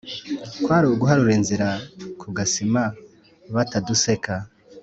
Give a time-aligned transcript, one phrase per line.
[0.63, 1.67] kwari ugaharura inzira,
[2.19, 2.81] ku gasima
[3.53, 4.33] bataduseka